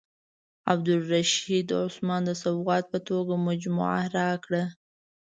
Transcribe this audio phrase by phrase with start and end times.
[0.71, 4.63] عبدالرشید عثمان د سوغات په توګه مجموعه راکړه.